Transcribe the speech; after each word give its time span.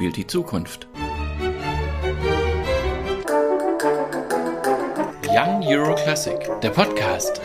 spielt 0.00 0.16
die 0.16 0.26
Zukunft. 0.26 0.88
Young 5.28 5.62
Euro 5.66 5.94
Classic, 5.94 6.38
der 6.62 6.70
Podcast 6.70 7.42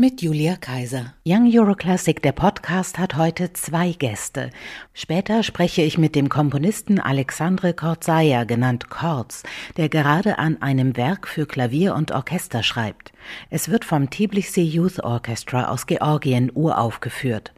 mit 0.00 0.22
Julia 0.22 0.54
Kaiser. 0.54 1.14
Young 1.26 1.50
Euro 1.52 1.74
Classic, 1.74 2.22
der 2.22 2.30
Podcast, 2.30 3.00
hat 3.00 3.16
heute 3.16 3.52
zwei 3.54 3.90
Gäste. 3.90 4.50
Später 4.94 5.42
spreche 5.42 5.82
ich 5.82 5.98
mit 5.98 6.14
dem 6.14 6.28
Komponisten 6.28 7.00
Alexandre 7.00 7.74
Kortsaia, 7.74 8.44
genannt 8.44 8.90
Kortz, 8.90 9.42
der 9.76 9.88
gerade 9.88 10.38
an 10.38 10.62
einem 10.62 10.96
Werk 10.96 11.26
für 11.26 11.46
Klavier 11.46 11.96
und 11.96 12.12
Orchester 12.12 12.62
schreibt. 12.62 13.10
Es 13.50 13.70
wird 13.70 13.84
vom 13.84 14.08
Tbilisi 14.08 14.60
Youth 14.60 15.02
Orchestra 15.02 15.68
aus 15.68 15.86
Georgien 15.86 16.52
uraufgeführt. 16.54 17.52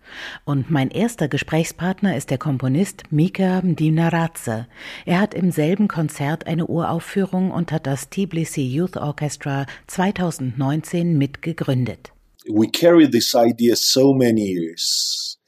Und 0.47 0.71
mein 0.71 0.91
erster 0.91 1.29
Gesprächspartner 1.29 2.17
ist 2.17 2.31
der 2.31 2.39
Komponist 2.39 3.03
Mika 3.11 3.61
Mdinaradze. 3.61 4.67
Er 5.05 5.21
hat 5.21 5.35
im 5.35 5.51
selben 5.51 5.89
Konzert 5.89 6.47
eine 6.47 6.69
Uraufführung 6.69 7.51
und 7.51 7.71
hat 7.71 7.87
das 7.87 8.09
Tbilisi 8.09 8.63
Youth 8.63 8.97
Orchestra 8.97 9.67
2019 9.89 11.19
mitgegründet 11.19 12.13
we 12.53 12.69
carried 12.69 13.13
this 13.13 13.35
idea 13.35 13.77
so 13.77 14.13
many 14.13 14.43
years. 14.43 15.39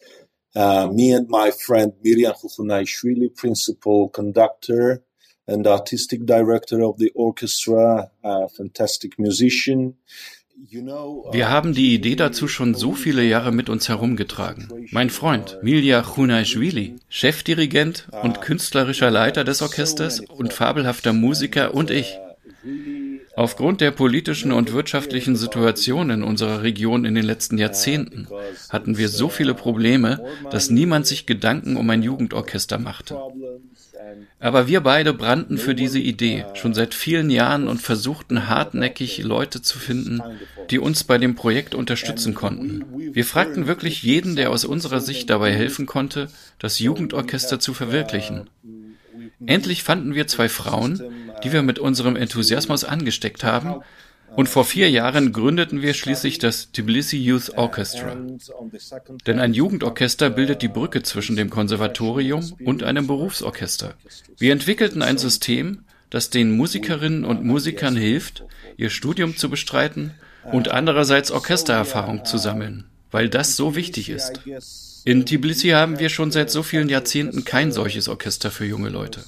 Uh, 0.54 0.88
me 0.92 1.12
and 1.12 1.28
my 1.28 1.50
friend 1.50 1.92
Miriam 2.02 2.34
Hufunaishvili, 2.34 3.34
principal 3.34 4.08
conductor 4.10 5.02
and 5.46 5.66
artistic 5.66 6.26
director 6.26 6.82
of 6.82 6.98
the 6.98 7.10
orchestra, 7.14 8.10
a 8.22 8.48
fantastic 8.48 9.18
musician. 9.18 9.94
Wir 10.70 11.50
haben 11.50 11.74
die 11.74 11.92
Idee 11.92 12.14
dazu 12.14 12.46
schon 12.46 12.74
so 12.74 12.92
viele 12.92 13.24
Jahre 13.24 13.50
mit 13.50 13.68
uns 13.68 13.88
herumgetragen. 13.88 14.68
Mein 14.92 15.10
Freund 15.10 15.58
Milja 15.62 16.02
Chunaishvili, 16.02 16.96
Chefdirigent 17.08 18.06
und 18.22 18.40
künstlerischer 18.40 19.10
Leiter 19.10 19.42
des 19.42 19.60
Orchesters 19.60 20.20
und 20.20 20.52
fabelhafter 20.52 21.12
Musiker 21.12 21.74
und 21.74 21.90
ich. 21.90 22.16
Aufgrund 23.34 23.80
der 23.80 23.90
politischen 23.90 24.52
und 24.52 24.72
wirtschaftlichen 24.72 25.36
Situation 25.36 26.10
in 26.10 26.22
unserer 26.22 26.62
Region 26.62 27.04
in 27.04 27.14
den 27.14 27.24
letzten 27.24 27.56
Jahrzehnten 27.56 28.28
hatten 28.68 28.98
wir 28.98 29.08
so 29.08 29.28
viele 29.28 29.54
Probleme, 29.54 30.22
dass 30.50 30.70
niemand 30.70 31.06
sich 31.06 31.24
Gedanken 31.24 31.76
um 31.76 31.88
ein 31.88 32.02
Jugendorchester 32.02 32.78
machte. 32.78 33.18
Aber 34.38 34.66
wir 34.66 34.80
beide 34.80 35.14
brannten 35.14 35.56
für 35.56 35.74
diese 35.74 35.98
Idee 35.98 36.44
schon 36.54 36.74
seit 36.74 36.94
vielen 36.94 37.30
Jahren 37.30 37.68
und 37.68 37.80
versuchten 37.80 38.48
hartnäckig 38.48 39.22
Leute 39.22 39.62
zu 39.62 39.78
finden, 39.78 40.20
die 40.70 40.78
uns 40.78 41.04
bei 41.04 41.16
dem 41.18 41.34
Projekt 41.34 41.74
unterstützen 41.74 42.34
konnten. 42.34 42.84
Wir 43.14 43.24
fragten 43.24 43.66
wirklich 43.66 44.02
jeden, 44.02 44.36
der 44.36 44.50
aus 44.50 44.64
unserer 44.64 45.00
Sicht 45.00 45.30
dabei 45.30 45.52
helfen 45.52 45.86
konnte, 45.86 46.28
das 46.58 46.78
Jugendorchester 46.80 47.60
zu 47.60 47.72
verwirklichen. 47.72 48.50
Endlich 49.46 49.82
fanden 49.82 50.14
wir 50.14 50.26
zwei 50.26 50.48
Frauen, 50.48 51.00
die 51.44 51.52
wir 51.52 51.62
mit 51.62 51.78
unserem 51.78 52.16
Enthusiasmus 52.16 52.84
angesteckt 52.84 53.44
haben, 53.44 53.82
und 54.34 54.48
vor 54.48 54.64
vier 54.64 54.90
Jahren 54.90 55.32
gründeten 55.32 55.82
wir 55.82 55.92
schließlich 55.92 56.38
das 56.38 56.72
Tbilisi 56.72 57.18
Youth 57.18 57.50
Orchestra. 57.56 58.16
Denn 59.26 59.38
ein 59.38 59.52
Jugendorchester 59.52 60.30
bildet 60.30 60.62
die 60.62 60.68
Brücke 60.68 61.02
zwischen 61.02 61.36
dem 61.36 61.50
Konservatorium 61.50 62.52
und 62.64 62.82
einem 62.82 63.06
Berufsorchester. 63.06 63.94
Wir 64.38 64.52
entwickelten 64.52 65.02
ein 65.02 65.18
System, 65.18 65.84
das 66.08 66.30
den 66.30 66.56
Musikerinnen 66.56 67.24
und 67.24 67.44
Musikern 67.44 67.96
hilft, 67.96 68.44
ihr 68.78 68.90
Studium 68.90 69.36
zu 69.36 69.50
bestreiten 69.50 70.12
und 70.50 70.70
andererseits 70.70 71.30
Orchestererfahrung 71.30 72.24
zu 72.24 72.38
sammeln, 72.38 72.84
weil 73.12 73.28
das 73.28 73.56
so 73.56 73.76
wichtig 73.76 74.08
ist. 74.08 74.40
In 75.04 75.26
Tbilisi 75.26 75.70
haben 75.70 75.98
wir 75.98 76.08
schon 76.08 76.30
seit 76.30 76.50
so 76.50 76.62
vielen 76.62 76.88
Jahrzehnten 76.88 77.44
kein 77.44 77.72
solches 77.72 78.08
Orchester 78.08 78.50
für 78.50 78.64
junge 78.64 78.88
Leute. 78.88 79.22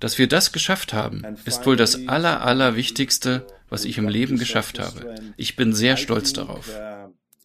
Dass 0.00 0.18
wir 0.18 0.26
das 0.26 0.52
geschafft 0.52 0.92
haben, 0.92 1.22
ist 1.44 1.66
wohl 1.66 1.76
das 1.76 2.08
aller, 2.08 2.42
aller 2.42 2.76
Wichtigste, 2.76 3.46
was 3.68 3.84
ich 3.84 3.98
im 3.98 4.08
Leben 4.08 4.38
geschafft 4.38 4.78
habe. 4.78 5.14
Ich 5.36 5.56
bin 5.56 5.72
sehr 5.72 5.96
stolz 5.96 6.32
darauf. 6.32 6.70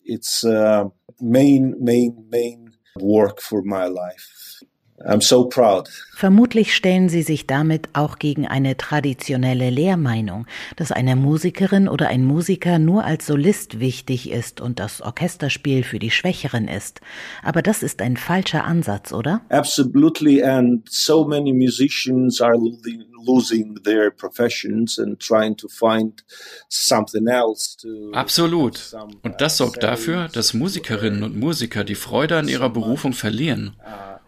It's 0.04 0.44
uh, 0.44 0.92
main, 1.20 1.76
main, 1.80 2.26
main 2.30 2.76
work 2.96 3.42
for 3.42 3.64
my 3.64 3.88
life. 3.88 4.51
I'm 5.06 5.22
so 5.22 5.46
proud. 5.46 5.90
Vermutlich 6.14 6.76
stellen 6.76 7.10
Sie 7.10 7.24
sich 7.24 7.48
damit 7.48 7.90
auch 7.94 8.20
gegen 8.20 8.48
eine 8.48 8.78
traditionelle 8.78 9.70
Lehrmeinung, 9.70 10.46
dass 10.76 10.92
eine 10.92 11.16
Musikerin 11.16 11.88
oder 11.88 12.10
ein 12.10 12.24
Musiker 12.24 12.78
nur 12.78 13.04
als 13.04 13.26
Solist 13.26 13.80
wichtig 13.80 14.30
ist 14.30 14.62
und 14.62 14.80
das 14.80 15.02
Orchesterspiel 15.02 15.84
für 15.84 15.98
die 15.98 16.12
Schwächeren 16.12 16.68
ist. 16.68 17.02
Aber 17.44 17.62
das 17.62 17.82
ist 17.82 18.02
ein 18.02 18.18
falscher 18.18 18.66
Ansatz, 18.66 19.12
oder? 19.14 19.42
Absolutely, 19.50 20.44
and 20.44 20.88
so 20.90 21.26
many 21.26 21.54
musicians 21.54 22.40
are 22.42 22.58
losing 23.26 23.82
their 23.84 24.12
professions 24.12 25.00
and 25.00 25.20
trying 25.20 25.56
to 25.56 25.68
find 25.68 26.24
something 26.70 27.28
else 27.28 27.78
to 27.78 28.12
Absolut. 28.14 28.96
Und 29.24 29.42
das 29.42 29.58
sorgt 29.58 29.84
dafür, 29.84 30.28
dass 30.28 30.54
Musikerinnen 30.54 31.24
und 31.24 31.36
Musiker 31.36 31.84
die 31.84 31.96
Freude 31.96 32.38
an 32.38 32.48
ihrer 32.48 32.70
Berufung 32.70 33.14
verlieren 33.14 33.76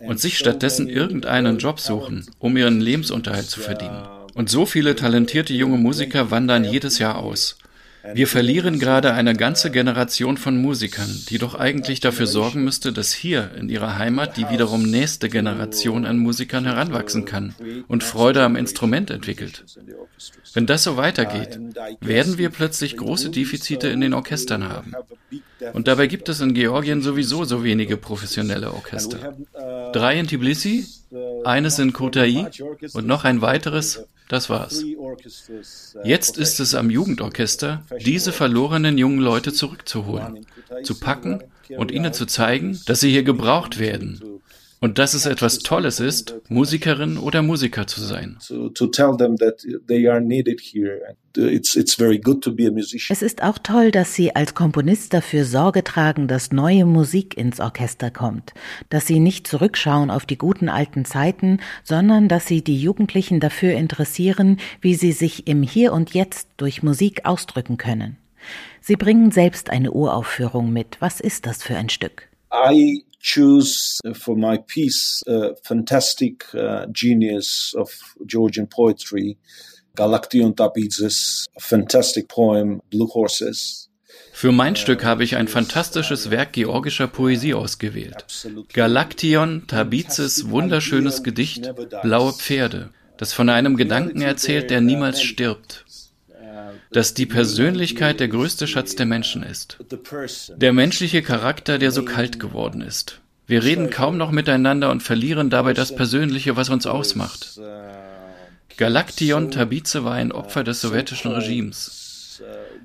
und 0.06 0.20
sich 0.20 0.38
stattdessen 0.38 0.90
irgendeinen 0.90 1.58
Job 1.58 1.80
suchen, 1.80 2.28
um 2.40 2.58
ihren 2.58 2.82
Lebensunterhalt 2.82 3.50
zu 3.50 3.60
verdienen. 3.60 4.04
Und 4.34 4.50
so 4.50 4.66
viele 4.66 4.96
talentierte 4.96 5.54
junge 5.54 5.78
Musiker 5.78 6.32
wandern 6.32 6.64
jedes 6.64 7.00
Jahr 7.00 7.18
aus. 7.18 7.58
Wir 8.14 8.28
verlieren 8.28 8.80
gerade 8.80 9.14
eine 9.14 9.34
ganze 9.34 9.72
Generation 9.72 10.36
von 10.36 10.58
Musikern, 10.58 11.10
die 11.30 11.38
doch 11.38 11.56
eigentlich 11.56 12.02
dafür 12.02 12.28
sorgen 12.28 12.66
müsste, 12.66 12.92
dass 12.92 13.14
hier 13.14 13.52
in 13.58 13.70
ihrer 13.70 13.98
Heimat 13.98 14.36
die 14.36 14.50
wiederum 14.50 14.84
nächste 14.84 15.30
Generation 15.30 16.06
an 16.06 16.18
Musikern 16.18 16.66
heranwachsen 16.66 17.24
kann 17.24 17.56
und 17.88 18.04
Freude 18.04 18.44
am 18.44 18.58
Instrument 18.58 19.10
entwickelt. 19.10 19.64
Wenn 20.54 20.66
das 20.66 20.84
so 20.84 20.98
weitergeht, 20.98 21.58
werden 22.02 22.38
wir 22.38 22.50
plötzlich 22.50 22.98
große 22.98 23.30
Defizite 23.30 23.88
in 23.88 24.02
den 24.02 24.14
Orchestern 24.14 24.68
haben. 24.68 24.94
Und 25.72 25.88
dabei 25.88 26.08
gibt 26.08 26.28
es 26.28 26.42
in 26.42 26.54
Georgien 26.54 27.02
sowieso 27.02 27.46
so 27.46 27.64
wenige 27.64 27.96
professionelle 27.96 28.74
Orchester. 28.74 29.34
Drei 29.94 30.20
in 30.20 30.28
Tbilisi, 30.28 30.86
eines 31.44 31.80
in 31.80 31.94
Kotai 31.94 32.50
und 32.94 33.08
noch 33.08 33.24
ein 33.24 33.42
weiteres 33.42 34.06
das 34.34 34.50
war's. 34.50 34.84
Jetzt 36.04 36.38
ist 36.38 36.60
es 36.60 36.76
am 36.76 36.90
Jugendorchester, 36.90 37.84
diese 38.04 38.32
verlorenen 38.32 38.98
jungen 38.98 39.20
Leute 39.20 39.54
zurückzuholen, 39.54 40.46
zu 40.84 41.00
packen 41.00 41.44
und 41.78 41.92
ihnen 41.92 42.14
zu 42.14 42.26
zeigen, 42.26 42.80
dass 42.86 43.00
sie 43.00 43.12
hier 43.12 43.24
gebraucht 43.24 43.80
werden 43.80 44.33
und 44.84 45.00
dass 45.00 45.14
es 45.14 45.26
etwas 45.26 45.60
Tolles 45.60 46.02
ist, 46.02 46.42
Musikerin 46.50 47.18
oder 47.18 47.42
Musiker 47.42 47.88
zu 47.88 48.02
sein. 48.02 48.38
Es 53.10 53.22
ist 53.22 53.44
auch 53.44 53.58
toll, 53.60 53.92
dass 53.92 54.14
Sie 54.14 54.36
als 54.36 54.54
Komponist 54.54 55.14
dafür 55.14 55.46
Sorge 55.46 55.86
tragen, 55.86 56.28
dass 56.28 56.52
neue 56.52 56.84
Musik 56.84 57.38
ins 57.38 57.62
Orchester 57.62 58.12
kommt, 58.12 58.54
dass 58.90 59.08
Sie 59.08 59.22
nicht 59.22 59.48
zurückschauen 59.48 60.12
auf 60.12 60.26
die 60.26 60.38
guten 60.38 60.68
alten 60.68 61.06
Zeiten, 61.06 61.62
sondern 61.86 62.28
dass 62.28 62.46
Sie 62.46 62.62
die 62.62 62.78
Jugendlichen 62.78 63.40
dafür 63.40 63.76
interessieren, 63.76 64.58
wie 64.82 64.96
sie 64.96 65.14
sich 65.14 65.48
im 65.48 65.64
Hier 65.64 65.94
und 65.94 66.14
Jetzt 66.14 66.50
durch 66.58 66.84
Musik 66.84 67.22
ausdrücken 67.24 67.78
können. 67.78 68.18
Sie 68.82 68.98
bringen 68.98 69.32
selbst 69.32 69.70
eine 69.70 69.94
Uraufführung 69.94 70.74
mit. 70.74 70.98
Was 71.00 71.22
ist 71.22 71.46
das 71.46 71.64
für 71.64 71.78
ein 71.78 71.88
Stück? 71.88 72.28
I 72.54 73.06
choose 73.24 74.00
uh, 74.06 74.14
for 74.14 74.36
my 74.36 74.58
piece 74.58 75.24
a 75.26 75.56
fantastic 75.64 76.46
uh, 76.54 76.86
genius 76.92 77.74
of 77.76 77.90
Georgian 78.26 78.68
poetry, 78.68 79.38
Galaktion 79.96 80.54
Tapidzes, 80.54 81.48
fantastic 81.60 82.28
poem 82.28 82.82
Blue 82.92 83.08
Horses. 83.08 83.90
Für 84.32 84.52
mein 84.52 84.76
Stück 84.76 85.04
habe 85.04 85.24
ich 85.24 85.38
ein 85.38 85.48
fantastisches 85.48 86.30
Werk 86.30 86.54
georgischer 86.54 87.08
Poesie 87.08 87.54
ausgewählt. 87.54 88.26
Galaktion 88.74 89.66
Tabizes 89.68 90.50
wunderschönes 90.50 91.24
Gedicht 91.24 91.72
Blaue 92.02 92.34
Pferde, 92.34 92.90
das 93.18 93.32
von 93.32 93.50
einem 93.50 93.78
Gedanken 93.78 94.22
erzählt, 94.22 94.70
der 94.70 94.82
niemals 94.82 95.22
stirbt. 95.22 95.83
Dass 96.92 97.14
die 97.14 97.26
Persönlichkeit 97.26 98.20
der 98.20 98.28
größte 98.28 98.68
Schatz 98.68 98.96
der 98.96 99.06
Menschen 99.06 99.44
ist. 99.44 99.78
Der 100.56 100.74
menschliche 100.74 101.22
Charakter, 101.22 101.78
der 101.78 101.92
so 101.92 102.04
kalt 102.04 102.40
geworden 102.40 102.82
ist. 102.82 103.20
Wir 103.46 103.64
reden 103.64 103.90
kaum 103.90 104.18
noch 104.18 104.32
miteinander 104.32 104.90
und 104.90 105.04
verlieren 105.04 105.50
dabei 105.50 105.74
das 105.74 105.96
Persönliche, 105.96 106.56
was 106.56 106.70
uns 106.70 106.86
ausmacht. 106.86 107.60
Galaktion 108.78 109.52
Tabize 109.52 110.04
war 110.04 110.14
ein 110.14 110.32
Opfer 110.32 110.64
des 110.64 110.82
sowjetischen 110.82 111.32
Regimes. 111.32 112.42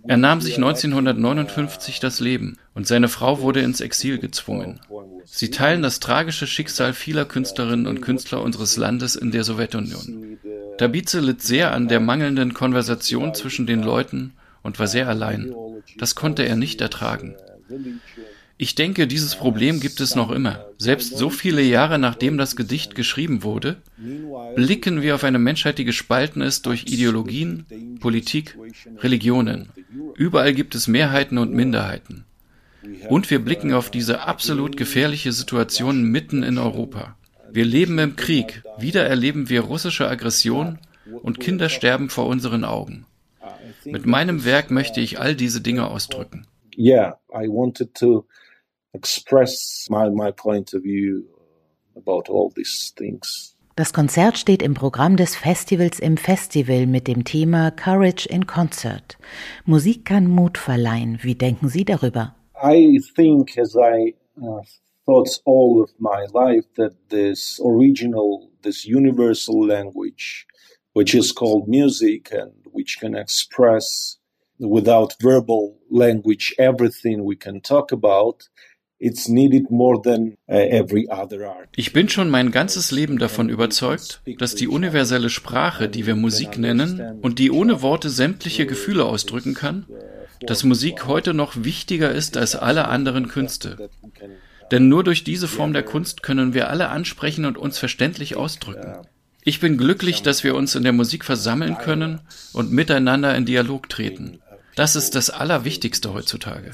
Er 0.06 0.16
nahm 0.16 0.40
sich 0.40 0.56
1959 0.56 2.00
das 2.00 2.20
Leben 2.20 2.58
und 2.74 2.86
seine 2.86 3.08
Frau 3.08 3.40
wurde 3.40 3.60
ins 3.60 3.80
Exil 3.80 4.18
gezwungen. 4.18 4.80
Sie 5.24 5.50
teilen 5.50 5.82
das 5.82 6.00
tragische 6.00 6.46
Schicksal 6.46 6.92
vieler 6.92 7.24
Künstlerinnen 7.24 7.86
und 7.86 8.00
Künstler 8.00 8.42
unseres 8.42 8.76
Landes 8.76 9.16
in 9.16 9.30
der 9.30 9.44
Sowjetunion. 9.44 10.27
Tabize 10.78 11.20
litt 11.20 11.42
sehr 11.42 11.72
an 11.72 11.88
der 11.88 12.00
mangelnden 12.00 12.54
Konversation 12.54 13.34
zwischen 13.34 13.66
den 13.66 13.82
Leuten 13.82 14.32
und 14.62 14.78
war 14.78 14.86
sehr 14.86 15.08
allein. 15.08 15.54
Das 15.98 16.14
konnte 16.14 16.44
er 16.44 16.56
nicht 16.56 16.80
ertragen. 16.80 17.36
Ich 18.60 18.74
denke, 18.74 19.06
dieses 19.06 19.36
Problem 19.36 19.78
gibt 19.78 20.00
es 20.00 20.16
noch 20.16 20.32
immer. 20.32 20.66
Selbst 20.78 21.16
so 21.16 21.30
viele 21.30 21.62
Jahre 21.62 21.98
nachdem 22.00 22.38
das 22.38 22.56
Gedicht 22.56 22.96
geschrieben 22.96 23.44
wurde, 23.44 23.76
blicken 24.56 25.00
wir 25.00 25.14
auf 25.14 25.22
eine 25.22 25.38
Menschheit, 25.38 25.78
die 25.78 25.84
gespalten 25.84 26.42
ist 26.42 26.66
durch 26.66 26.86
Ideologien, 26.86 27.66
Politik, 28.00 28.58
Religionen. 28.98 29.68
Überall 30.16 30.54
gibt 30.54 30.74
es 30.74 30.88
Mehrheiten 30.88 31.38
und 31.38 31.52
Minderheiten. 31.52 32.24
Und 33.08 33.30
wir 33.30 33.38
blicken 33.38 33.72
auf 33.72 33.90
diese 33.90 34.22
absolut 34.22 34.76
gefährliche 34.76 35.32
Situation 35.32 36.02
mitten 36.02 36.42
in 36.42 36.58
Europa. 36.58 37.16
Wir 37.50 37.64
leben 37.64 37.98
im 37.98 38.16
Krieg. 38.16 38.62
Wieder 38.78 39.06
erleben 39.06 39.48
wir 39.48 39.62
russische 39.62 40.08
Aggression 40.08 40.78
und 41.22 41.40
Kinder 41.40 41.68
sterben 41.68 42.10
vor 42.10 42.26
unseren 42.26 42.64
Augen. 42.64 43.06
Mit 43.84 44.06
meinem 44.06 44.44
Werk 44.44 44.70
möchte 44.70 45.00
ich 45.00 45.18
all 45.18 45.34
diese 45.34 45.60
Dinge 45.60 45.88
ausdrücken. 45.88 46.46
Yeah, 46.76 47.18
I 47.32 47.48
wanted 47.48 47.94
to 47.94 48.24
express 48.92 49.86
my, 49.90 50.10
my 50.10 50.30
point 50.30 50.74
of 50.74 50.82
view 50.82 51.24
about 51.96 52.30
all 52.30 52.50
these 52.54 52.92
things. 52.94 53.54
Das 53.76 53.92
Konzert 53.92 54.36
steht 54.38 54.60
im 54.60 54.74
Programm 54.74 55.16
des 55.16 55.36
Festivals 55.36 56.00
im 56.00 56.16
Festival 56.16 56.86
mit 56.86 57.06
dem 57.06 57.24
Thema 57.24 57.70
Courage 57.70 58.28
in 58.28 58.46
Concert. 58.46 59.18
Musik 59.64 60.04
kann 60.04 60.26
Mut 60.26 60.58
verleihen. 60.58 61.20
Wie 61.22 61.36
denken 61.36 61.68
Sie 61.68 61.84
darüber? 61.84 62.34
I 62.60 63.00
think 63.14 63.56
as 63.56 63.76
I 63.76 64.16
uh, 65.08 65.12
thought 65.12 65.28
all 65.44 65.82
of 65.82 65.90
my 65.98 66.26
life 66.32 66.64
that 66.76 66.94
this 67.08 67.60
original, 67.64 68.50
this 68.62 68.84
universal 68.84 69.66
language, 69.66 70.46
which 70.92 71.14
is 71.14 71.32
called 71.32 71.68
music 71.68 72.28
and 72.32 72.52
which 72.72 72.98
can 73.00 73.14
express 73.14 74.18
without 74.58 75.14
verbal 75.20 75.78
language 75.90 76.54
everything 76.58 77.24
we 77.24 77.36
can 77.36 77.60
talk 77.60 77.92
about, 77.92 78.48
It's 79.00 79.28
needed 79.28 79.70
more 79.70 80.00
than 80.02 80.36
uh, 80.48 80.54
every 80.54 81.08
other 81.08 81.48
art. 81.48 81.68
Ich 81.76 81.92
bin 81.92 82.08
schon 82.08 82.30
mein 82.30 82.50
ganzes 82.50 82.90
Leben 82.90 83.18
davon 83.18 83.48
überzeugt, 83.48 84.22
dass 84.38 84.56
die 84.56 84.66
universelle 84.66 85.30
Sprache, 85.30 85.88
die 85.88 86.04
wir 86.04 86.16
Musik 86.16 86.58
nennen 86.58 87.20
und 87.22 87.38
die 87.38 87.52
ohne 87.52 87.80
Worte 87.80 88.10
sämtliche 88.10 88.66
Gefühle 88.66 89.04
ausdrücken 89.04 89.54
kann, 89.54 89.86
dass 90.40 90.64
Musik 90.64 91.06
heute 91.06 91.32
noch 91.32 91.62
wichtiger 91.62 92.10
ist 92.10 92.36
als 92.36 92.56
alle 92.56 92.88
anderen 92.88 93.28
Künste. 93.28 93.88
Denn 94.70 94.88
nur 94.88 95.04
durch 95.04 95.24
diese 95.24 95.48
Form 95.48 95.72
der 95.72 95.82
Kunst 95.82 96.22
können 96.22 96.54
wir 96.54 96.68
alle 96.68 96.88
ansprechen 96.88 97.44
und 97.44 97.56
uns 97.58 97.78
verständlich 97.78 98.36
ausdrücken. 98.36 99.06
Ich 99.42 99.60
bin 99.60 99.78
glücklich, 99.78 100.22
dass 100.22 100.44
wir 100.44 100.54
uns 100.54 100.74
in 100.74 100.82
der 100.82 100.92
Musik 100.92 101.24
versammeln 101.24 101.78
können 101.78 102.20
und 102.52 102.70
miteinander 102.70 103.34
in 103.34 103.46
Dialog 103.46 103.88
treten. 103.88 104.40
Das 104.76 104.94
ist 104.94 105.14
das 105.14 105.30
Allerwichtigste 105.30 106.12
heutzutage. 106.12 106.70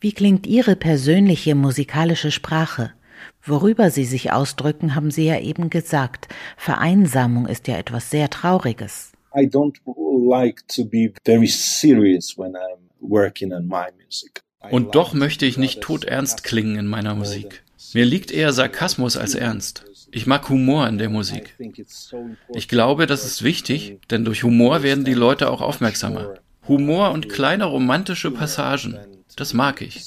Wie 0.00 0.12
klingt 0.12 0.46
Ihre 0.46 0.76
persönliche 0.76 1.54
musikalische 1.54 2.30
Sprache? 2.30 2.92
Worüber 3.42 3.90
Sie 3.90 4.04
sich 4.04 4.32
ausdrücken, 4.32 4.94
haben 4.94 5.10
Sie 5.10 5.26
ja 5.26 5.40
eben 5.40 5.70
gesagt. 5.70 6.28
Vereinsamung 6.56 7.46
ist 7.46 7.66
ja 7.66 7.78
etwas 7.78 8.10
sehr 8.10 8.30
Trauriges. 8.30 9.12
I 9.34 9.46
don't 9.46 9.74
like 10.28 10.66
to 10.68 10.84
be 10.84 11.12
very 11.24 11.48
serious 11.48 12.38
when 12.38 12.54
I'm 12.54 12.78
working 13.00 13.52
on 13.52 13.66
my 13.66 13.86
music. 13.96 14.42
Und 14.70 14.94
doch 14.94 15.12
möchte 15.14 15.46
ich 15.46 15.56
nicht 15.56 15.80
todernst 15.80 16.44
klingen 16.44 16.76
in 16.76 16.86
meiner 16.86 17.14
Musik. 17.14 17.62
Mir 17.94 18.04
liegt 18.04 18.30
eher 18.30 18.52
Sarkasmus 18.52 19.16
als 19.16 19.34
Ernst. 19.34 19.84
Ich 20.10 20.26
mag 20.26 20.48
Humor 20.48 20.86
in 20.88 20.98
der 20.98 21.10
Musik. 21.10 21.54
Ich 22.54 22.68
glaube, 22.68 23.06
das 23.06 23.24
ist 23.24 23.42
wichtig, 23.42 23.98
denn 24.10 24.24
durch 24.24 24.42
Humor 24.42 24.82
werden 24.82 25.04
die 25.04 25.14
Leute 25.14 25.50
auch 25.50 25.60
aufmerksamer. 25.60 26.34
Humor 26.66 27.12
und 27.12 27.28
kleine 27.28 27.64
romantische 27.64 28.30
Passagen, 28.30 28.98
das 29.36 29.54
mag 29.54 29.80
ich. 29.80 30.02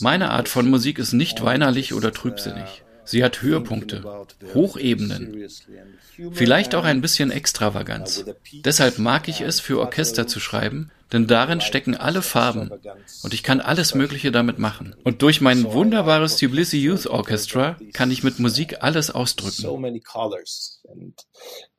Meine 0.00 0.30
Art 0.30 0.48
von 0.48 0.68
Musik 0.68 0.98
ist 0.98 1.12
nicht 1.12 1.42
weinerlich 1.42 1.94
oder 1.94 2.12
trübsinnig. 2.12 2.82
Sie 3.04 3.24
hat 3.24 3.42
Höhepunkte, 3.42 4.04
Hochebenen, 4.54 5.48
vielleicht 6.32 6.74
auch 6.74 6.84
ein 6.84 7.00
bisschen 7.00 7.30
Extravaganz. 7.30 8.24
Deshalb 8.64 8.98
mag 8.98 9.28
ich 9.28 9.40
es, 9.40 9.60
für 9.60 9.80
Orchester 9.80 10.26
zu 10.26 10.40
schreiben, 10.40 10.90
denn 11.12 11.26
darin 11.26 11.60
stecken 11.60 11.96
alle 11.96 12.22
Farben 12.22 12.70
und 13.22 13.34
ich 13.34 13.42
kann 13.42 13.60
alles 13.60 13.94
Mögliche 13.94 14.32
damit 14.32 14.58
machen. 14.58 14.94
Und 15.04 15.22
durch 15.22 15.40
mein 15.40 15.64
wunderbares 15.64 16.36
Tbilisi 16.36 16.78
Youth 16.78 17.06
Orchestra 17.06 17.76
kann 17.92 18.10
ich 18.10 18.22
mit 18.22 18.38
Musik 18.38 18.82
alles 18.82 19.10
ausdrücken. 19.10 19.66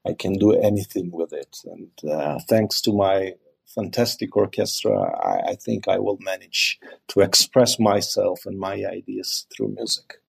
I 0.05 0.13
can 0.13 0.33
do 0.33 0.51
anything 0.51 1.13
with 1.13 1.31
it. 1.31 1.63
And 1.65 1.91
uh, 2.03 2.37
thanks 2.47 2.81
to 2.81 2.91
my 2.91 3.35
fantastic 3.65 4.35
orchestra, 4.35 4.91
I, 4.91 5.51
I 5.51 5.55
think 5.55 5.87
I 5.87 5.97
will 5.97 6.17
manage 6.19 6.79
to 7.07 7.21
express 7.21 7.79
myself 7.79 8.45
and 8.45 8.59
my 8.59 8.85
ideas 8.85 9.47
through 9.49 9.69
music. 9.69 10.22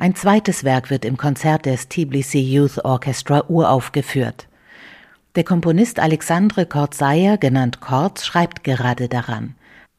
Ein 0.00 0.14
zweites 0.14 0.64
Werk 0.64 0.88
wird 0.88 1.04
im 1.04 1.18
Konzert 1.18 1.66
des 1.66 1.90
Tbilisi 1.90 2.38
Youth 2.38 2.82
Orchestra 2.86 3.44
uraufgeführt. 3.48 4.48
Der 5.36 5.44
Komponist 5.44 6.00
Alexandre 6.00 6.64
Kortsayer, 6.64 7.36
genannt 7.36 7.82
Kortz, 7.82 8.24
schreibt 8.24 8.64
gerade 8.64 9.10
daran. 9.10 9.56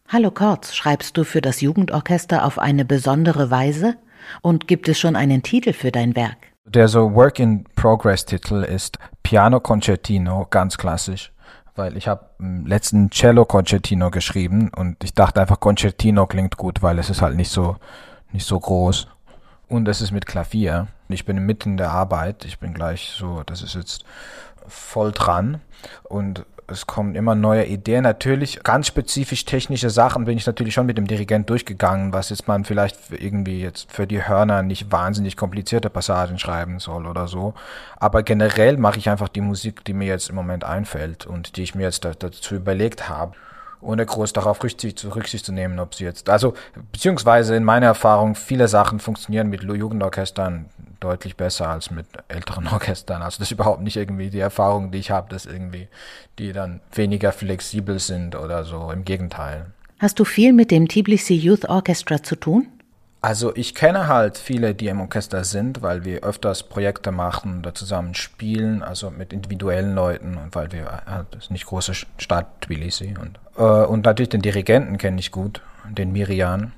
Hallo 0.08 0.32
Kortz, 0.32 0.74
schreibst 0.74 1.18
du 1.18 1.24
für 1.24 1.40
das 1.40 1.62
Jugendorchester 1.62 2.46
auf 2.46 2.58
eine 2.58 2.84
besondere 2.84 3.52
Weise? 3.52 3.96
Und 4.42 4.68
gibt 4.68 4.90
es 4.90 5.00
schon 5.00 5.16
einen 5.16 5.44
Titel 5.44 5.72
für 5.72 5.92
dein 5.92 6.16
Werk? 6.16 6.38
Der 6.66 6.88
so 6.88 7.14
Work-in-Progress-Titel 7.14 8.64
ist 8.64 8.98
Piano 9.22 9.60
Concertino, 9.60 10.48
ganz 10.50 10.80
klassisch 10.80 11.32
weil 11.76 11.96
ich 11.96 12.10
habe 12.10 12.26
im 12.38 12.66
letzten 12.68 13.10
Cello 13.12 13.46
Concertino 13.46 14.12
geschrieben 14.12 14.70
und 14.76 15.02
ich 15.06 15.14
dachte 15.14 15.40
einfach 15.40 15.62
Concertino 15.62 16.28
klingt 16.28 16.58
gut, 16.58 16.84
weil 16.84 17.00
es 17.00 17.10
ist 17.10 17.22
halt 17.22 17.38
nicht 17.38 17.50
so 17.50 17.78
nicht 18.34 18.46
so 18.46 18.60
groß 18.60 19.08
und 19.72 19.88
es 19.88 20.02
ist 20.02 20.12
mit 20.12 20.26
Klavier. 20.26 20.88
Ich 21.08 21.26
bin 21.26 21.46
mitten 21.46 21.72
in 21.72 21.78
der 21.78 21.92
Arbeit. 21.92 22.44
Ich 22.44 22.60
bin 22.60 22.74
gleich 22.74 23.14
so, 23.18 23.42
das 23.46 23.62
ist 23.62 23.76
jetzt 23.76 24.04
voll 24.68 25.14
dran. 25.14 25.62
Und 26.04 26.46
es 26.68 26.88
kommen 26.88 27.16
immer 27.16 27.36
neue 27.36 27.66
Ideen. 27.66 28.04
Natürlich 28.04 28.64
ganz 28.64 28.88
spezifisch 28.88 29.46
technische 29.46 29.90
Sachen 29.90 30.26
bin 30.26 30.38
ich 30.38 30.46
natürlich 30.46 30.74
schon 30.74 30.86
mit 30.88 30.98
dem 30.98 31.08
Dirigent 31.08 31.50
durchgegangen, 31.50 32.12
was 32.12 32.30
jetzt 32.30 32.50
man 32.50 32.66
vielleicht 32.66 32.98
irgendwie 33.12 33.62
jetzt 33.62 33.92
für 33.92 34.06
die 34.06 34.28
Hörner 34.28 34.62
nicht 34.62 34.92
wahnsinnig 34.92 35.38
komplizierte 35.38 35.90
Passagen 35.90 36.38
schreiben 36.38 36.80
soll 36.80 37.08
oder 37.08 37.30
so. 37.30 37.54
Aber 37.98 38.24
generell 38.24 38.76
mache 38.76 39.00
ich 39.00 39.10
einfach 39.10 39.30
die 39.30 39.42
Musik, 39.42 39.86
die 39.86 39.94
mir 39.94 40.08
jetzt 40.08 40.30
im 40.30 40.36
Moment 40.36 40.66
einfällt 40.66 41.26
und 41.26 41.56
die 41.56 41.64
ich 41.64 41.76
mir 41.76 41.84
jetzt 41.84 42.04
dazu 42.04 42.56
überlegt 42.56 43.08
habe 43.08 43.36
ohne 43.82 44.06
groß 44.06 44.34
darauf 44.34 44.64
Rücksicht, 44.64 45.04
Rücksicht 45.16 45.46
zu 45.46 45.52
nehmen, 45.52 45.80
ob 45.80 45.96
sie 45.96 46.04
jetzt, 46.04 46.30
also 46.30 46.54
beziehungsweise 46.92 47.56
in 47.56 47.64
meiner 47.64 47.88
Erfahrung, 47.88 48.36
viele 48.36 48.68
Sachen 48.68 49.00
funktionieren 49.00 49.50
mit 49.50 49.64
Jugendorchestern 49.64 50.68
deutlich 51.00 51.36
besser 51.36 51.70
als 51.70 51.92
mit 51.92 52.06
älteren 52.28 52.68
Orchestern. 52.72 53.22
Also 53.22 53.40
das 53.40 53.48
ist 53.48 53.52
überhaupt 53.52 53.82
nicht 53.82 53.98
irgendwie 53.98 54.30
die 54.30 54.40
Erfahrung, 54.40 54.92
die 54.92 55.00
ich 55.00 55.12
habe, 55.12 55.30
dass 55.30 55.46
irgendwie 55.46 55.88
die 56.40 56.54
dann 56.54 56.80
weniger 56.94 57.32
flexibel 57.32 58.00
sind 58.00 58.36
oder 58.36 58.64
so. 58.64 58.92
Im 58.92 59.04
Gegenteil. 59.04 59.66
Hast 60.00 60.20
du 60.20 60.26
viel 60.26 60.54
mit 60.54 60.72
dem 60.72 60.88
Tbilisi 60.88 61.36
Youth 61.36 61.70
Orchestra 61.70 62.24
zu 62.24 62.36
tun? 62.36 62.68
Also 63.22 63.56
ich 63.56 63.76
kenne 63.76 64.08
halt 64.08 64.40
viele, 64.40 64.74
die 64.74 64.88
im 64.88 65.00
Orchester 65.00 65.44
sind, 65.44 65.84
weil 65.84 66.06
wir 66.06 66.24
öfters 66.24 66.64
Projekte 66.64 67.12
machen 67.12 67.60
oder 67.60 67.76
zusammen 67.76 68.16
spielen, 68.16 68.82
also 68.82 69.12
mit 69.12 69.32
individuellen 69.32 69.94
Leuten 69.94 70.38
und 70.38 70.56
weil 70.56 70.72
wir 70.72 71.04
halt 71.06 71.28
das 71.32 71.46
ist 71.46 71.52
nicht 71.52 71.68
große 71.68 71.94
Stadt 71.94 72.62
Tbilisi 72.62 73.14
und 73.22 73.40
äh, 73.58 73.86
und 73.86 74.06
natürlich 74.06 74.30
den 74.30 74.42
Dirigenten 74.42 74.98
kenne 74.98 75.20
ich 75.20 75.32
gut, 75.32 75.62
den 75.88 76.12
Mirian. 76.12 76.74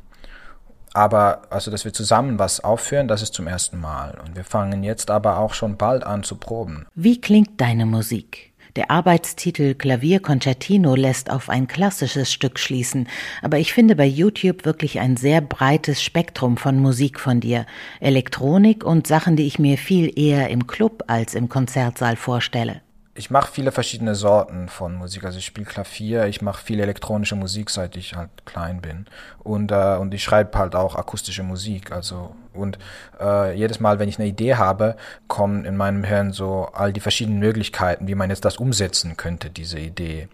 Aber 0.94 1.42
also, 1.50 1.72
dass 1.72 1.86
wir 1.86 1.94
zusammen 1.94 2.38
was 2.38 2.60
aufführen, 2.60 3.08
das 3.08 3.24
ist 3.24 3.34
zum 3.34 3.48
ersten 3.48 3.80
Mal. 3.80 4.20
Und 4.24 4.36
wir 4.36 4.44
fangen 4.44 4.84
jetzt 4.84 5.10
aber 5.10 5.40
auch 5.40 5.56
schon 5.56 5.76
bald 5.76 6.04
an 6.04 6.24
zu 6.24 6.36
proben. 6.36 6.86
Wie 6.94 7.20
klingt 7.20 7.60
deine 7.60 7.88
Musik? 7.88 8.53
Der 8.76 8.90
Arbeitstitel 8.90 9.76
Klavier 9.76 10.20
Concertino 10.20 10.96
lässt 10.96 11.30
auf 11.30 11.50
ein 11.50 11.68
klassisches 11.68 12.32
Stück 12.32 12.58
schließen, 12.58 13.08
aber 13.44 13.60
ich 13.60 13.72
finde 13.72 13.96
bei 13.96 14.06
YouTube 14.06 14.66
wirklich 14.66 15.00
ein 15.00 15.16
sehr 15.16 15.42
breites 15.42 16.02
Spektrum 16.02 16.58
von 16.58 16.80
Musik 16.80 17.20
von 17.20 17.40
dir. 17.40 17.68
Elektronik 18.00 18.84
und 18.84 19.06
Sachen, 19.06 19.36
die 19.36 19.46
ich 19.46 19.60
mir 19.60 19.78
viel 19.78 20.12
eher 20.18 20.50
im 20.50 20.66
Club 20.66 21.04
als 21.08 21.36
im 21.36 21.50
Konzertsaal 21.50 22.16
vorstelle 22.16 22.83
ich 23.16 23.30
mache 23.30 23.52
viele 23.52 23.72
verschiedene 23.72 24.16
Sorten 24.16 24.68
von 24.70 24.96
Musik. 24.96 25.24
Also 25.24 25.38
ich 25.38 25.46
spiele 25.46 25.68
Klavier, 25.68 26.26
ich 26.26 26.42
mache 26.42 26.64
viel 26.64 26.80
elektronische 26.80 27.36
Musik, 27.36 27.70
seit 27.70 27.96
ich 27.96 28.16
halt 28.16 28.30
klein 28.46 28.82
bin. 28.82 29.06
Und, 29.40 29.72
äh, 29.72 29.98
und 30.00 30.14
ich 30.14 30.24
schreibe 30.24 30.58
halt 30.58 30.76
auch 30.76 30.96
akustische 30.96 31.44
Musik. 31.44 31.92
Also 31.92 32.36
und 32.54 32.80
äh, 33.20 33.56
jedes 33.56 33.80
Mal, 33.80 34.00
wenn 34.00 34.10
ich 34.10 34.18
eine 34.18 34.28
Idee 34.28 34.56
habe, 34.56 34.96
kommen 35.28 35.64
in 35.66 35.78
meinem 35.78 36.04
Hirn 36.04 36.34
so 36.34 36.70
all 36.74 36.92
die 36.92 37.00
verschiedenen 37.00 37.40
Möglichkeiten, 37.40 38.08
wie 38.08 38.16
man 38.16 38.32
jetzt 38.32 38.46
das 38.46 38.58
umsetzen 38.58 39.16
könnte, 39.16 39.52
diese 39.52 39.80
Idee. 39.80 40.28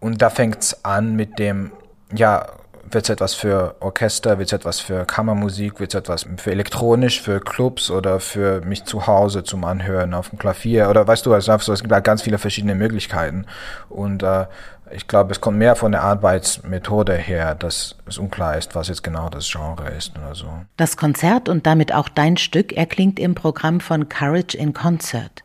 Und 0.00 0.22
da 0.22 0.30
fängt's 0.30 0.84
an 0.84 1.14
mit 1.14 1.38
dem, 1.38 1.72
ja, 2.14 2.46
wird 2.90 3.04
es 3.04 3.10
etwas 3.10 3.34
für 3.34 3.74
Orchester, 3.80 4.38
wird 4.38 4.48
es 4.48 4.52
etwas 4.52 4.80
für 4.80 5.04
Kammermusik, 5.04 5.80
wird 5.80 5.94
es 5.94 5.98
etwas 5.98 6.26
für 6.36 6.50
elektronisch, 6.50 7.20
für 7.20 7.40
Clubs 7.40 7.90
oder 7.90 8.20
für 8.20 8.60
mich 8.62 8.84
zu 8.84 9.06
Hause 9.06 9.44
zum 9.44 9.64
Anhören 9.64 10.14
auf 10.14 10.30
dem 10.30 10.38
Klavier 10.38 10.88
oder 10.90 11.06
weißt 11.06 11.26
du, 11.26 11.34
also 11.34 11.52
es 11.52 11.82
gibt 11.82 11.92
halt 11.92 12.04
ganz 12.04 12.22
viele 12.22 12.38
verschiedene 12.38 12.74
Möglichkeiten 12.74 13.46
und 13.88 14.22
äh, 14.22 14.46
Ich 14.90 15.06
glaube, 15.06 15.32
es 15.32 15.40
kommt 15.40 15.58
mehr 15.58 15.76
von 15.76 15.92
der 15.92 16.02
Arbeitsmethode 16.02 17.14
her, 17.14 17.54
dass 17.54 17.96
es 18.06 18.18
unklar 18.18 18.56
ist, 18.56 18.74
was 18.74 18.88
jetzt 18.88 19.02
genau 19.02 19.28
das 19.28 19.50
Genre 19.50 19.88
ist 19.90 20.16
oder 20.16 20.34
so. 20.34 20.46
Das 20.76 20.96
Konzert 20.96 21.48
und 21.48 21.66
damit 21.66 21.92
auch 21.92 22.08
dein 22.08 22.36
Stück 22.36 22.72
erklingt 22.72 23.18
im 23.18 23.34
Programm 23.34 23.80
von 23.80 24.08
Courage 24.08 24.56
in 24.56 24.72
Concert. 24.72 25.44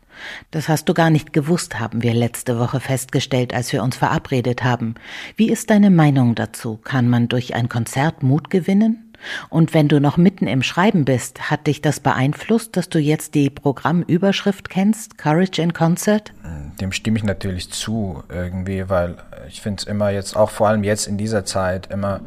Das 0.50 0.68
hast 0.68 0.88
du 0.88 0.94
gar 0.94 1.10
nicht 1.10 1.32
gewusst, 1.32 1.78
haben 1.80 2.02
wir 2.02 2.14
letzte 2.14 2.58
Woche 2.58 2.80
festgestellt, 2.80 3.54
als 3.54 3.72
wir 3.72 3.82
uns 3.82 3.96
verabredet 3.96 4.64
haben. 4.64 4.94
Wie 5.36 5.50
ist 5.50 5.70
deine 5.70 5.90
Meinung 5.90 6.34
dazu? 6.34 6.78
Kann 6.82 7.08
man 7.08 7.28
durch 7.28 7.54
ein 7.54 7.68
Konzert 7.68 8.22
Mut 8.22 8.50
gewinnen? 8.50 9.04
Und 9.48 9.74
wenn 9.74 9.88
du 9.88 10.00
noch 10.00 10.16
mitten 10.16 10.46
im 10.46 10.62
Schreiben 10.62 11.04
bist, 11.04 11.50
hat 11.50 11.66
dich 11.66 11.80
das 11.80 12.00
beeinflusst, 12.00 12.76
dass 12.76 12.88
du 12.88 12.98
jetzt 12.98 13.34
die 13.34 13.50
Programmüberschrift 13.50 14.68
kennst, 14.68 15.18
Courage 15.18 15.62
in 15.62 15.72
Concert? 15.72 16.32
Dem 16.80 16.92
stimme 16.92 17.18
ich 17.18 17.24
natürlich 17.24 17.70
zu, 17.70 18.22
irgendwie, 18.28 18.88
weil 18.88 19.16
ich 19.48 19.60
finde 19.60 19.80
es 19.80 19.86
immer 19.86 20.10
jetzt, 20.10 20.36
auch 20.36 20.50
vor 20.50 20.68
allem 20.68 20.84
jetzt 20.84 21.06
in 21.06 21.16
dieser 21.16 21.44
Zeit, 21.44 21.90
immer, 21.90 22.20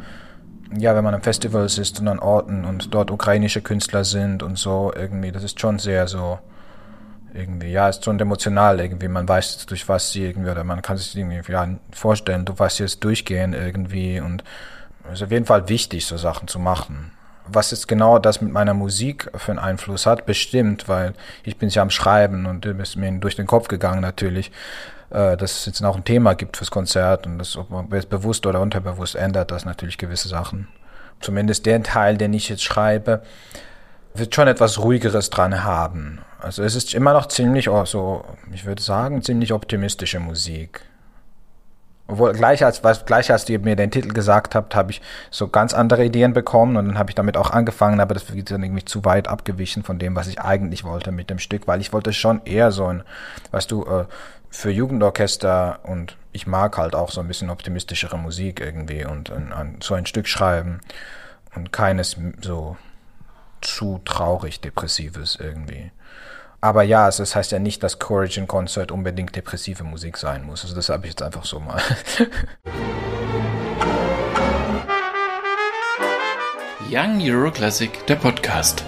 ja, 0.77 0.95
wenn 0.95 1.03
man 1.03 1.13
am 1.13 1.21
Festivals 1.21 1.77
ist 1.77 1.99
und 1.99 2.07
an 2.07 2.19
Orten 2.19 2.65
und 2.65 2.93
dort 2.93 3.11
ukrainische 3.11 3.61
Künstler 3.61 4.03
sind 4.03 4.43
und 4.43 4.57
so, 4.57 4.91
irgendwie, 4.95 5.31
das 5.31 5.43
ist 5.43 5.59
schon 5.59 5.79
sehr 5.79 6.07
so, 6.07 6.39
irgendwie, 7.37 7.71
ja, 7.71 7.89
ist 7.89 8.03
schon 8.03 8.19
emotional 8.19 8.79
irgendwie. 8.79 9.07
Man 9.07 9.27
weiß 9.27 9.65
durch 9.65 9.87
was 9.87 10.11
sie 10.11 10.25
irgendwie, 10.25 10.49
oder 10.49 10.63
man 10.63 10.81
kann 10.81 10.97
sich 10.97 11.15
irgendwie 11.15 11.51
ja, 11.51 11.67
vorstellen, 11.91 12.45
du 12.45 12.53
was 12.57 12.77
sie 12.77 12.83
jetzt 12.83 13.03
durchgehen 13.03 13.53
irgendwie 13.53 14.19
und 14.19 14.43
es 15.05 15.19
ist 15.19 15.23
auf 15.23 15.31
jeden 15.31 15.45
Fall 15.45 15.69
wichtig, 15.69 16.05
so 16.05 16.17
Sachen 16.17 16.47
zu 16.47 16.59
machen. 16.59 17.11
Was 17.49 17.71
jetzt 17.71 17.87
genau 17.87 18.19
das 18.19 18.41
mit 18.41 18.51
meiner 18.51 18.73
Musik 18.73 19.31
für 19.35 19.51
einen 19.51 19.59
Einfluss 19.59 20.05
hat, 20.05 20.25
bestimmt, 20.25 20.89
weil 20.89 21.13
ich 21.43 21.57
bin 21.57 21.69
ja 21.69 21.81
am 21.81 21.89
Schreiben 21.89 22.45
und 22.45 22.65
ist 22.65 22.97
mir 22.97 23.11
durch 23.19 23.37
den 23.37 23.47
Kopf 23.47 23.69
gegangen 23.69 24.01
natürlich, 24.01 24.51
äh, 25.11 25.37
dass 25.37 25.59
es 25.59 25.65
jetzt 25.65 25.83
auch 25.83 25.95
ein 25.95 26.03
Thema 26.03 26.33
gibt 26.33 26.57
fürs 26.57 26.71
Konzert 26.71 27.25
und 27.25 27.37
das, 27.37 27.55
ob 27.55 27.69
man 27.69 27.89
es 27.93 28.05
bewusst 28.05 28.45
oder 28.45 28.59
unterbewusst 28.59 29.15
ändert, 29.15 29.51
das 29.51 29.63
natürlich 29.63 29.97
gewisse 29.97 30.27
Sachen. 30.27 30.67
Zumindest 31.21 31.65
der 31.65 31.81
Teil, 31.83 32.17
den 32.17 32.33
ich 32.33 32.49
jetzt 32.49 32.63
schreibe, 32.63 33.21
wird 34.17 34.33
schon 34.33 34.47
etwas 34.47 34.79
Ruhigeres 34.79 35.29
dran 35.29 35.63
haben. 35.63 36.19
Also 36.39 36.63
es 36.63 36.75
ist 36.75 36.93
immer 36.93 37.13
noch 37.13 37.27
ziemlich, 37.27 37.69
so, 37.85 38.25
ich 38.53 38.65
würde 38.65 38.81
sagen, 38.81 39.21
ziemlich 39.21 39.53
optimistische 39.53 40.19
Musik. 40.19 40.81
Obwohl 42.09 42.31
gleich 42.31 42.63
als, 42.63 42.83
was, 42.85 43.05
gleich 43.05 43.31
als 43.31 43.49
ihr 43.49 43.59
mir 43.59 43.75
den 43.75 43.91
Titel 43.91 44.13
gesagt 44.13 44.55
habt, 44.55 44.75
habe 44.75 44.91
ich 44.91 45.01
so 45.29 45.49
ganz 45.49 45.73
andere 45.73 46.05
Ideen 46.05 46.33
bekommen 46.33 46.77
und 46.77 46.87
dann 46.87 46.97
habe 46.97 47.11
ich 47.11 47.15
damit 47.15 47.35
auch 47.35 47.51
angefangen, 47.51 47.99
aber 47.99 48.13
das 48.13 48.23
ist 48.29 48.49
dann 48.49 48.63
irgendwie 48.63 48.85
zu 48.85 49.03
weit 49.03 49.27
abgewichen 49.27 49.83
von 49.83 49.99
dem, 49.99 50.15
was 50.15 50.27
ich 50.27 50.39
eigentlich 50.39 50.85
wollte 50.85 51.11
mit 51.11 51.29
dem 51.29 51.39
Stück, 51.39 51.67
weil 51.67 51.81
ich 51.81 51.91
wollte 51.91 52.13
schon 52.13 52.41
eher 52.45 52.71
so 52.71 52.85
ein, 52.85 53.03
weißt 53.51 53.69
du, 53.71 53.83
äh, 53.85 54.05
für 54.49 54.71
Jugendorchester 54.71 55.79
und 55.83 56.15
ich 56.31 56.47
mag 56.47 56.77
halt 56.77 56.95
auch 56.95 57.11
so 57.11 57.19
ein 57.19 57.27
bisschen 57.27 57.49
optimistischere 57.49 58.17
Musik 58.17 58.61
irgendwie 58.61 59.03
und 59.03 59.29
ein, 59.29 59.51
ein, 59.51 59.79
so 59.83 59.93
ein 59.93 60.05
Stück 60.05 60.27
schreiben 60.29 60.79
und 61.55 61.73
keines 61.73 62.15
so 62.41 62.77
zu 63.67 63.99
traurig 64.05 64.61
depressives 64.61 65.37
irgendwie. 65.39 65.91
Aber 66.59 66.81
ja, 66.83 67.05
also 67.05 67.21
das 67.21 67.35
heißt 67.35 67.51
ja 67.51 67.59
nicht, 67.59 67.83
dass 67.83 67.99
Courage 67.99 68.39
in 68.39 68.47
Concert 68.47 68.91
unbedingt 68.91 69.35
depressive 69.35 69.83
Musik 69.83 70.17
sein 70.17 70.43
muss. 70.43 70.63
Also 70.63 70.75
das 70.75 70.89
habe 70.89 71.05
ich 71.05 71.11
jetzt 71.11 71.21
einfach 71.21 71.45
so 71.45 71.59
mal. 71.59 71.79
Young 76.89 77.21
Euro 77.21 77.51
Classic, 77.51 77.91
der 78.07 78.15
Podcast. 78.15 78.83